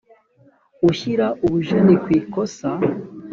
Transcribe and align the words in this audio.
ushyira 0.89 1.27
ubujeni 1.45 1.95
ku 2.03 2.07
ikosa 2.19 2.69